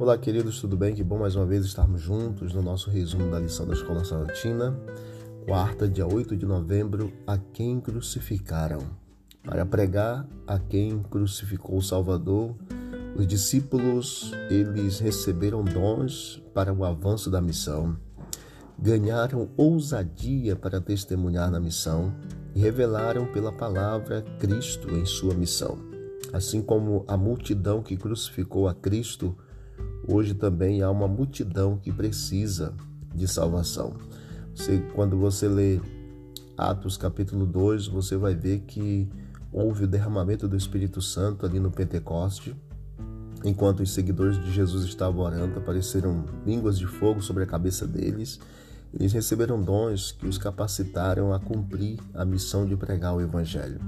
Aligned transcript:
Olá, 0.00 0.16
queridos, 0.16 0.58
tudo 0.58 0.78
bem? 0.78 0.94
Que 0.94 1.04
bom 1.04 1.18
mais 1.18 1.36
uma 1.36 1.44
vez 1.44 1.62
estarmos 1.66 2.00
juntos 2.00 2.54
no 2.54 2.62
nosso 2.62 2.88
resumo 2.88 3.30
da 3.30 3.38
lição 3.38 3.66
da 3.66 3.74
Escola 3.74 4.02
Sabatina, 4.02 4.74
quarta, 5.46 5.86
dia 5.86 6.06
8 6.06 6.38
de 6.38 6.46
novembro, 6.46 7.12
a 7.26 7.36
quem 7.36 7.78
crucificaram. 7.78 8.78
Para 9.44 9.66
pregar 9.66 10.26
a 10.46 10.58
quem 10.58 11.02
crucificou 11.02 11.76
o 11.76 11.82
Salvador, 11.82 12.56
os 13.14 13.26
discípulos, 13.26 14.32
eles 14.48 15.00
receberam 15.00 15.62
dons 15.62 16.42
para 16.54 16.72
o 16.72 16.82
avanço 16.82 17.30
da 17.30 17.42
missão, 17.42 17.94
ganharam 18.78 19.50
ousadia 19.54 20.56
para 20.56 20.80
testemunhar 20.80 21.50
na 21.50 21.60
missão 21.60 22.10
e 22.54 22.58
revelaram 22.60 23.26
pela 23.26 23.52
palavra 23.52 24.22
Cristo 24.38 24.96
em 24.96 25.04
sua 25.04 25.34
missão. 25.34 25.76
Assim 26.32 26.62
como 26.62 27.04
a 27.06 27.18
multidão 27.18 27.82
que 27.82 27.98
crucificou 27.98 28.66
a 28.66 28.72
Cristo, 28.72 29.36
hoje 30.06 30.34
também 30.34 30.82
há 30.82 30.90
uma 30.90 31.08
multidão 31.08 31.76
que 31.76 31.92
precisa 31.92 32.74
de 33.14 33.26
salvação. 33.26 33.94
Você, 34.54 34.78
quando 34.94 35.16
você 35.16 35.48
lê 35.48 35.80
Atos 36.56 36.96
capítulo 36.96 37.46
2, 37.46 37.86
você 37.86 38.16
vai 38.16 38.34
ver 38.34 38.60
que 38.60 39.08
houve 39.52 39.84
o 39.84 39.88
derramamento 39.88 40.46
do 40.46 40.56
Espírito 40.56 41.00
Santo 41.00 41.46
ali 41.46 41.58
no 41.58 41.70
Pentecoste. 41.70 42.54
Enquanto 43.44 43.80
os 43.80 43.92
seguidores 43.92 44.38
de 44.44 44.52
Jesus 44.52 44.84
estavam 44.84 45.24
orando, 45.24 45.58
apareceram 45.58 46.26
línguas 46.46 46.78
de 46.78 46.86
fogo 46.86 47.22
sobre 47.22 47.44
a 47.44 47.46
cabeça 47.46 47.86
deles. 47.86 48.38
Eles 48.92 49.12
receberam 49.12 49.62
dons 49.62 50.12
que 50.12 50.26
os 50.26 50.36
capacitaram 50.36 51.32
a 51.32 51.38
cumprir 51.38 51.98
a 52.12 52.24
missão 52.24 52.66
de 52.66 52.76
pregar 52.76 53.14
o 53.14 53.20
Evangelho. 53.20 53.80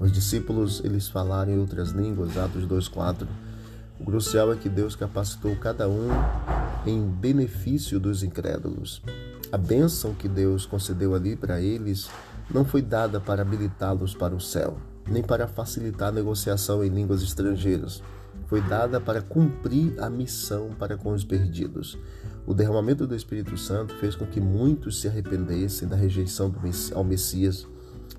Os 0.00 0.10
discípulos, 0.10 0.80
eles 0.84 1.08
falaram 1.08 1.52
em 1.52 1.58
outras 1.58 1.90
línguas, 1.90 2.36
Atos 2.36 2.66
2,4. 2.66 3.26
O 3.98 4.04
crucial 4.04 4.52
é 4.52 4.56
que 4.56 4.68
Deus 4.68 4.96
capacitou 4.96 5.54
cada 5.56 5.88
um 5.88 6.08
em 6.84 7.00
benefício 7.08 8.00
dos 8.00 8.22
incrédulos. 8.22 9.00
A 9.52 9.56
bênção 9.56 10.14
que 10.14 10.28
Deus 10.28 10.66
concedeu 10.66 11.14
ali 11.14 11.36
para 11.36 11.60
eles 11.60 12.10
não 12.52 12.64
foi 12.64 12.82
dada 12.82 13.20
para 13.20 13.42
habilitá-los 13.42 14.12
para 14.14 14.34
o 14.34 14.40
céu, 14.40 14.76
nem 15.08 15.22
para 15.22 15.46
facilitar 15.46 16.08
a 16.08 16.12
negociação 16.12 16.84
em 16.84 16.88
línguas 16.88 17.22
estrangeiras. 17.22 18.02
Foi 18.46 18.60
dada 18.60 19.00
para 19.00 19.22
cumprir 19.22 19.94
a 20.02 20.10
missão 20.10 20.70
para 20.76 20.96
com 20.96 21.12
os 21.12 21.24
perdidos. 21.24 21.96
O 22.44 22.52
derramamento 22.52 23.06
do 23.06 23.14
Espírito 23.14 23.56
Santo 23.56 23.94
fez 23.94 24.16
com 24.16 24.26
que 24.26 24.40
muitos 24.40 25.00
se 25.00 25.08
arrependessem 25.08 25.88
da 25.88 25.96
rejeição 25.96 26.52
ao 26.94 27.04
Messias, 27.04 27.66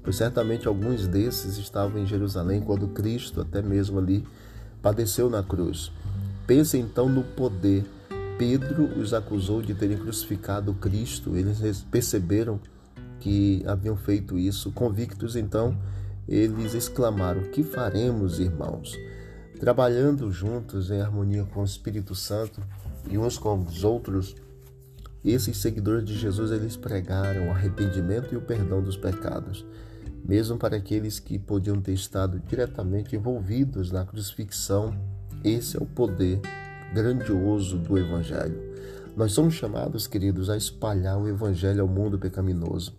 pois 0.02 0.16
certamente 0.16 0.68
alguns 0.68 1.06
desses 1.06 1.58
estavam 1.58 2.00
em 2.00 2.06
Jerusalém 2.06 2.62
quando 2.62 2.88
Cristo, 2.88 3.42
até 3.42 3.62
mesmo 3.62 4.00
ali, 4.00 4.26
padeceu 4.86 5.32
na 5.32 5.42
cruz. 5.42 5.92
Pense 6.46 6.78
então 6.78 7.10
no 7.10 7.24
poder. 7.24 7.84
Pedro 8.38 9.00
os 9.00 9.16
acusou 9.16 9.60
de 9.60 9.74
terem 9.74 9.98
crucificado 9.98 10.76
Cristo. 10.76 11.36
Eles 11.36 11.82
perceberam 11.90 12.60
que 13.20 13.64
haviam 13.66 13.98
feito 13.98 14.38
isso. 14.38 14.72
Convictos, 14.72 15.36
então, 15.36 15.76
eles 16.28 16.76
exclamaram: 16.76 17.42
Que 17.46 17.64
faremos, 17.64 18.40
irmãos? 18.40 18.96
Trabalhando 19.60 20.32
juntos 20.32 20.92
em 20.92 21.02
harmonia 21.02 21.46
com 21.46 21.62
o 21.62 21.66
Espírito 21.66 22.14
Santo 22.14 22.62
e 23.10 23.18
uns 23.18 23.40
com 23.40 23.58
os 23.58 23.84
outros, 23.84 24.36
esses 25.24 25.58
seguidores 25.58 26.06
de 26.06 26.16
Jesus 26.16 26.52
eles 26.52 26.78
pregaram 26.78 27.48
o 27.48 27.52
arrependimento 27.52 28.36
e 28.36 28.38
o 28.38 28.42
perdão 28.42 28.84
dos 28.84 28.98
pecados, 28.98 29.66
mesmo 30.28 30.58
para 30.58 30.78
aqueles 30.78 31.20
que 31.20 31.38
podiam 31.38 31.80
ter 31.80 31.94
estado 31.94 32.42
diretamente 32.48 33.16
envolvidos 33.16 33.92
na 33.92 34.04
crucifixão. 34.06 34.96
Esse 35.44 35.78
é 35.78 35.80
o 35.80 35.86
poder 35.86 36.42
grandioso 36.94 37.78
do 37.78 37.98
Evangelho. 37.98 38.60
Nós 39.16 39.32
somos 39.32 39.54
chamados, 39.54 40.08
queridos, 40.08 40.50
a 40.50 40.58
espalhar 40.58 41.18
o 41.20 41.28
Evangelho 41.28 41.82
ao 41.82 41.88
mundo 41.88 42.18
pecaminoso, 42.18 42.94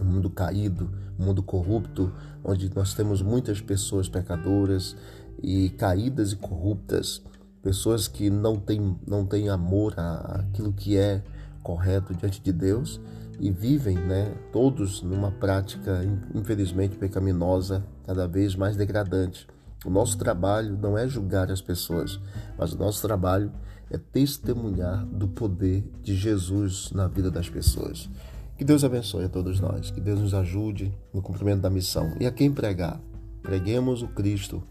um 0.00 0.04
mundo 0.04 0.30
caído, 0.30 0.90
um 1.18 1.24
mundo 1.24 1.42
corrupto, 1.42 2.12
onde 2.42 2.70
nós 2.74 2.94
temos 2.94 3.20
muitas 3.20 3.60
pessoas 3.60 4.08
pecadoras 4.08 4.96
e 5.42 5.70
caídas 5.70 6.32
e 6.32 6.36
corruptas, 6.36 7.20
pessoas 7.62 8.06
que 8.06 8.30
não 8.30 8.56
têm, 8.56 8.96
não 9.06 9.26
têm 9.26 9.48
amor 9.48 9.94
àquilo 9.96 10.72
que 10.72 10.96
é 10.96 11.22
correto 11.62 12.14
diante 12.14 12.40
de 12.40 12.52
Deus 12.52 13.00
e 13.40 13.50
vivem, 13.50 13.96
né, 13.96 14.34
todos 14.52 15.02
numa 15.02 15.30
prática 15.30 16.00
infelizmente 16.34 16.96
pecaminosa, 16.96 17.84
cada 18.06 18.26
vez 18.26 18.54
mais 18.54 18.76
degradante. 18.76 19.46
O 19.84 19.90
nosso 19.90 20.16
trabalho 20.16 20.78
não 20.80 20.96
é 20.96 21.06
julgar 21.06 21.50
as 21.50 21.60
pessoas, 21.60 22.18
mas 22.58 22.72
o 22.72 22.78
nosso 22.78 23.02
trabalho 23.02 23.52
é 23.90 23.98
testemunhar 23.98 25.04
do 25.06 25.28
poder 25.28 25.84
de 26.02 26.14
Jesus 26.16 26.90
na 26.92 27.06
vida 27.06 27.30
das 27.30 27.48
pessoas. 27.48 28.08
Que 28.56 28.64
Deus 28.64 28.84
abençoe 28.84 29.24
a 29.24 29.28
todos 29.28 29.60
nós, 29.60 29.90
que 29.90 30.00
Deus 30.00 30.20
nos 30.20 30.32
ajude 30.32 30.96
no 31.12 31.20
cumprimento 31.20 31.60
da 31.60 31.70
missão. 31.70 32.14
E 32.20 32.26
a 32.26 32.30
quem 32.30 32.52
pregar? 32.52 33.00
Preguemos 33.42 34.02
o 34.02 34.08
Cristo 34.08 34.62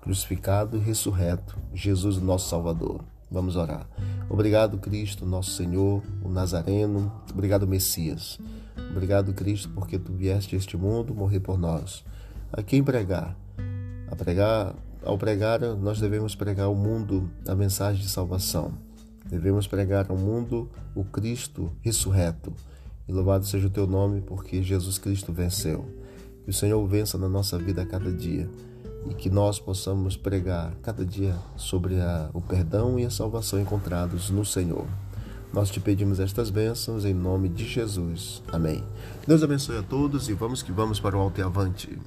crucificado 0.00 0.76
e 0.76 0.80
ressurreto, 0.80 1.58
Jesus, 1.74 2.16
nosso 2.18 2.48
Salvador. 2.48 3.04
Vamos 3.30 3.56
orar. 3.56 3.88
Obrigado, 4.30 4.78
Cristo, 4.78 5.26
nosso 5.26 5.50
Senhor, 5.50 6.02
o 6.22 6.28
Nazareno. 6.28 7.12
Obrigado, 7.32 7.66
Messias. 7.66 8.38
Obrigado, 8.90 9.34
Cristo, 9.34 9.68
porque 9.74 9.98
tu 9.98 10.12
vieste 10.12 10.54
a 10.54 10.58
este 10.58 10.76
mundo 10.76 11.14
morrer 11.14 11.40
por 11.40 11.58
nós. 11.58 12.04
A 12.52 12.62
quem 12.62 12.82
pregar? 12.84 13.36
A 14.08 14.14
pregar, 14.14 14.74
ao 15.04 15.18
pregar, 15.18 15.60
nós 15.60 16.00
devemos 16.00 16.34
pregar 16.34 16.66
ao 16.66 16.74
mundo 16.74 17.28
a 17.46 17.54
mensagem 17.54 18.00
de 18.00 18.08
salvação. 18.08 18.72
Devemos 19.28 19.66
pregar 19.66 20.06
ao 20.08 20.16
mundo 20.16 20.70
o 20.94 21.04
Cristo 21.04 21.72
ressurreto. 21.82 22.52
E 23.08 23.12
louvado 23.12 23.44
seja 23.44 23.66
o 23.66 23.70
teu 23.70 23.86
nome, 23.86 24.20
porque 24.20 24.62
Jesus 24.62 24.98
Cristo 24.98 25.32
venceu. 25.32 25.84
Que 26.44 26.50
o 26.50 26.54
Senhor 26.54 26.84
vença 26.86 27.18
na 27.18 27.28
nossa 27.28 27.58
vida 27.58 27.82
a 27.82 27.86
cada 27.86 28.12
dia 28.12 28.48
e 29.10 29.14
que 29.14 29.30
nós 29.30 29.58
possamos 29.58 30.16
pregar 30.16 30.74
cada 30.82 31.04
dia 31.04 31.36
sobre 31.56 32.00
a, 32.00 32.30
o 32.32 32.40
perdão 32.40 32.98
e 32.98 33.04
a 33.04 33.10
salvação 33.10 33.60
encontrados 33.60 34.30
no 34.30 34.44
Senhor. 34.44 34.86
Nós 35.52 35.70
te 35.70 35.80
pedimos 35.80 36.20
estas 36.20 36.50
bênçãos 36.50 37.04
em 37.04 37.14
nome 37.14 37.48
de 37.48 37.64
Jesus. 37.66 38.42
Amém. 38.52 38.82
Deus 39.26 39.42
abençoe 39.42 39.78
a 39.78 39.82
todos 39.82 40.28
e 40.28 40.34
vamos 40.34 40.62
que 40.62 40.72
vamos 40.72 41.00
para 41.00 41.16
o 41.16 41.20
alto 41.20 41.40
e 41.40 41.42
avante. 41.42 41.98